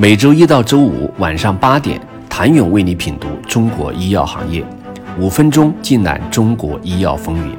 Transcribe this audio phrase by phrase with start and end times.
[0.00, 2.00] 每周一到周五晚上八点，
[2.30, 4.64] 谭勇为你品读中国医药行业，
[5.18, 7.52] 五分钟尽览中国医药风云。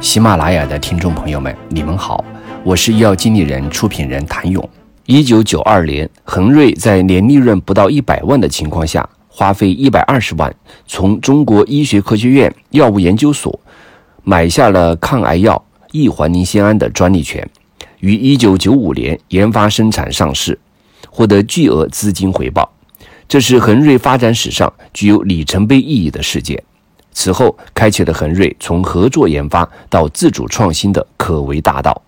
[0.00, 2.24] 喜马拉雅的听众朋友们，你们好，
[2.62, 4.66] 我是医药经理人、出品人谭勇。
[5.04, 10.50] 一九九二年，恒瑞在年利润不到一百万的情况下，花费一百二十万，
[10.86, 13.60] 从中国医学科学院药物研究所
[14.22, 17.46] 买下了抗癌药异环磷酰胺的专利权，
[18.00, 20.58] 于一九九五年研发生产上市。
[21.14, 22.68] 获得巨额资金回报，
[23.28, 26.60] 这是恒瑞发展史上具有里程碑意义的事件。
[27.12, 32.02] 此后，开启了恒瑞从合作研发到自主创新的可为大道。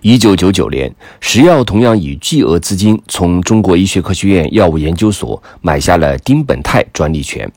[0.00, 7.50] 一九九九年，石药同样以巨额资金从中国医学科学院药物研究所买下了丁苯酞专利权，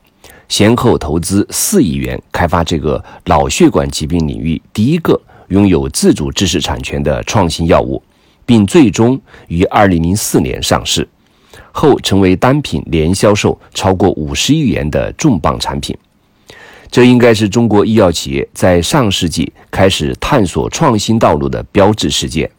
[0.49, 8.01] 先后投资四亿元开发这个脑血管疾病领域第一个拥有自主知识产权的创新药物。
[8.45, 11.07] 并最终于二零零四年上市，
[11.71, 15.97] 后成为单品年销售超过五十亿元的重磅产品。
[16.91, 22.49] 这应该是中国医药企业在上世纪开始探索创新道路的标志事件，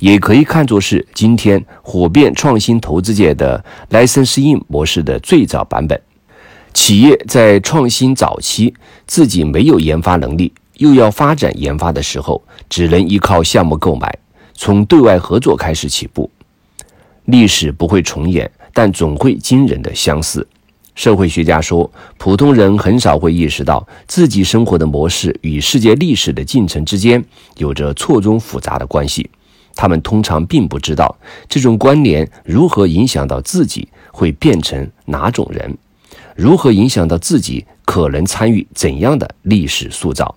[0.00, 6.00] 也可以看作是今天火遍创新投资界的 licensing 模式的最早版本。
[6.74, 8.74] 企业在创新早期
[9.06, 14.12] 自己没有研发能力，又要发展研发的时候，只能依靠项目购买。
[14.60, 16.28] 从对外合作开始起步，
[17.26, 20.44] 历史不会重演，但总会惊人的相似。
[20.96, 27.24] 社会学家说，普通人很少会意识到自己生活的模式与世界历史的进程之间
[27.58, 29.30] 有着错综复杂的关系。
[29.76, 31.16] 他们通常并不知道
[31.48, 35.78] 这种关联如何影响到自己会变成哪种人，
[36.34, 40.34] 如何影响到自己可能参与怎样的历史塑造。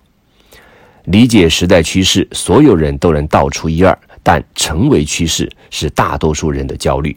[1.04, 3.98] 理解时代趋势，所有人都能道出一二。
[4.24, 7.16] 但成为趋势是大多数人的焦虑。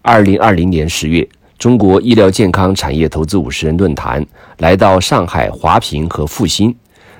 [0.00, 1.28] 二零二零年十月，
[1.58, 4.24] 中国医疗健康产业投资五十人论坛
[4.58, 6.72] 来到上海华平和复兴，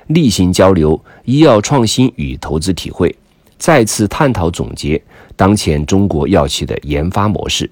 [0.06, 3.12] 例行交流医药创新与投资体会，
[3.58, 5.02] 再次探讨总结
[5.34, 7.68] 当前中国药企的研发模式。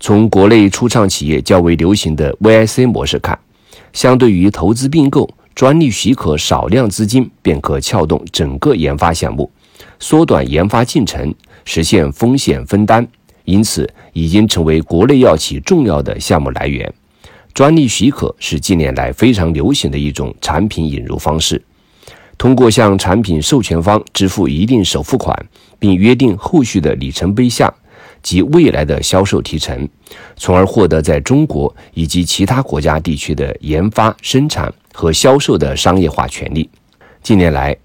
[0.00, 3.38] 从国内初创企业较为流行的 VIC 模式看，
[3.92, 9.50] 相对于投资并购，专利许可少量资金便可撬动整个研发项目。
[9.98, 13.06] 缩短研发进程，实现风险分担，
[13.44, 16.92] 因此已经成为国内药企重要的项目来源。
[17.54, 21.62] 专利许可是近年来非常流行的一种产品引入方式。
[22.38, 25.36] 通过向产品授权方支付一定首付款，
[25.78, 27.72] 并约定后续的里程碑项
[28.22, 29.88] 及未来的销售提成，
[30.36, 36.68] 从而获得在中国以及其他国家地区的研发、生产和销售的商业化权利。
[37.22, 37.76] 近年来，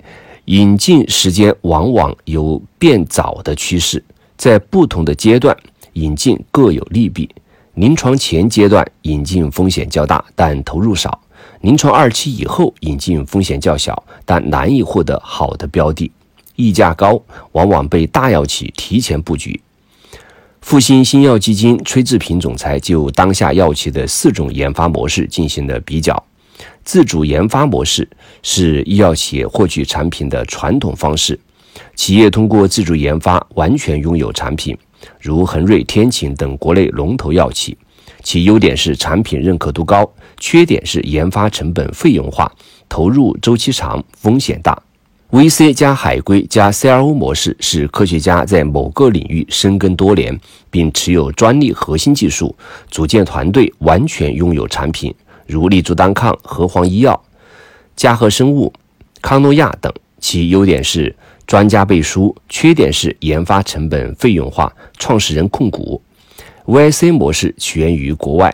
[0.46, 4.04] 引进时间往往有变早的趋势，
[4.38, 5.56] 在不同的阶段
[5.94, 7.30] 引进各有利弊。
[7.76, 11.12] 临床前阶段引进风险较大，但投入少；
[11.62, 16.12] 临床二期以后引进风险较小，但难以获得好的标的，
[16.56, 19.62] 溢价高，往往被大药企提前布局。
[20.62, 26.22] 复兴新药基金崔志平总裁就当下药企的四种研发模式进行了比较。
[26.88, 28.08] 自主研发模式
[28.42, 31.38] 是医药企业获取产品的传统方式。
[31.98, 34.76] 企业通过自主研发完全拥有产品，
[35.20, 37.78] 如恒瑞、天晴等国内龙头药企。
[38.24, 40.10] 其优点是产品认可度高，
[40.40, 42.50] 缺点是研发成本费用化，
[42.88, 44.82] 投入周期长，风险大。
[45.32, 50.40] VC 加海归加 CRO 模式是科学家在某个领域深耕多年，
[50.72, 52.56] 并持有专利核心技术，
[52.90, 55.14] 组建团队，完全拥有产品。
[55.48, 57.20] 如立足单抗、和黄医药、
[57.96, 58.72] 嘉禾生物、
[59.22, 61.16] 康诺亚等，其优点是
[61.48, 66.02] 专家背书，缺点是研发成本费用化，创始人控股。
[66.66, 68.54] VIC 模式起源于国外，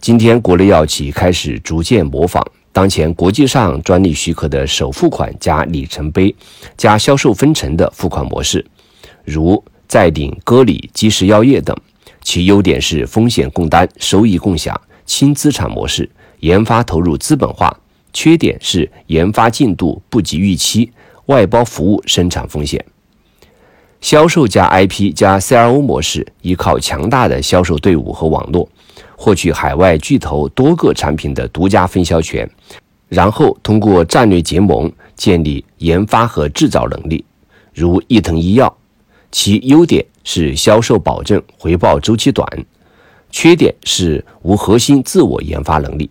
[0.00, 2.42] 今天国内药企开始逐渐模仿。
[2.72, 6.32] 当前国际上专利许可的首付款加里程碑
[6.76, 8.64] 加销售分成的付款模式，
[9.24, 11.76] 如在鼎、歌礼、基石药业等，
[12.22, 14.80] 其优点是风险共担、收益共享、
[15.10, 16.08] 轻资产模式。
[16.38, 17.76] 研发投入资本化，
[18.12, 20.88] 缺点是研发进度不及预期，
[21.26, 22.82] 外包服务生产风险。
[24.00, 28.68] 销售加 IP 加 CRO 模式，依靠强大的销售队伍和网络，
[29.16, 32.48] 获取海外巨头多个产品的独家分销权，
[33.08, 37.24] 然后通过战略结盟建立研发和制造能力。
[37.74, 38.72] 如伊藤医药，
[39.32, 42.48] 其优点是销售保证，回报周期短，
[43.30, 46.10] 缺点是无核心自我研发能力。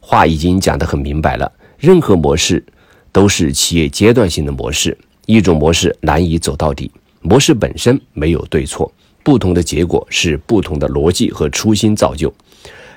[0.00, 2.64] 话已经讲得很明白了，任何模式
[3.10, 4.96] 都是企业阶段性的模式，
[5.26, 6.90] 一种模式难以走到底。
[7.22, 8.92] 模式本身没有对错，
[9.24, 12.32] 不同的结果是不同的逻辑和初心造就。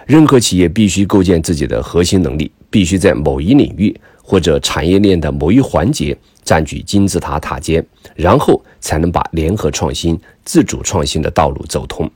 [0.06, 7.83] 任何企业必须构建自己的核心能力，必须在某一领域或者产业链的某一环节占据金字塔塔尖，
[8.15, 12.09] 然后才能把联合创新、自主创新的道路走通。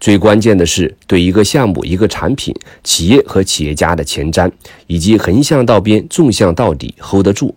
[0.00, 4.50] 最关键的是对一个项目、一个产品、企业和企业家的前瞻，
[4.86, 7.54] 以及横向到边、纵向到底 hold 得住。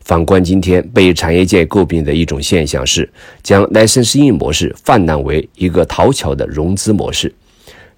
[0.00, 3.10] 反观今天被产业界诟病的一种现象是，
[3.42, 7.32] 将 licensing 模式泛滥为一个讨巧的融资模式。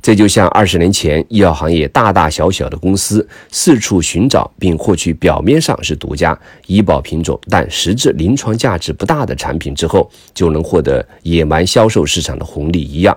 [0.01, 13.17] 这就像二十年前医药行业大大小小的公司四处寻找并获取表面上是独家医保品种，但实质临床价值不大的产品之后，就能获得野蛮销售市场的红利一样。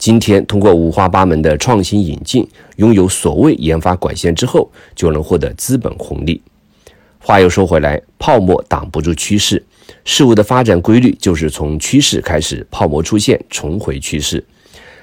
[0.00, 4.66] 今天通过五花八门的创新引进，拥有所谓研发管线之后，
[4.96, 6.40] 就能获得资本红利。
[7.18, 9.62] 话又说回来，泡沫挡不住趋势，
[10.06, 14.42] 事物的发展规律就是从趋势开始，泡沫出现，重回趋势。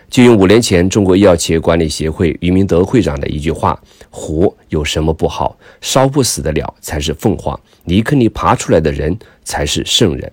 [0.10, 3.80] 就用五年前中国医药企业管理协会余明德会长的一句话
[4.10, 5.56] ：“活有什么不好？
[5.80, 10.32] 烧不死的鸟才是凤凰，泥坑里爬出来的人才是圣人。”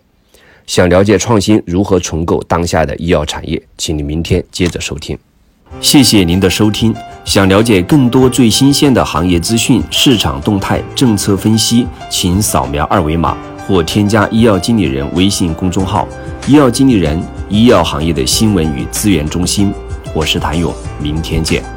[0.66, 5.18] 想了解创新如何重构当下的医药产业，请你明天接着收听。
[5.80, 6.94] 谢谢您的收听。
[7.24, 16.06] 想了解更多最新鲜的行业资讯、市场动态、政策分析，请扫描二维码或添加医药经理人微信公众号
[16.46, 17.20] “医药经理人”
[17.50, 19.72] 医药行业的新闻与资源中心。
[20.14, 21.73] 我是谭勇，明天见。